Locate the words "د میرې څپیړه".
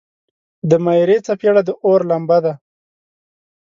0.69-1.61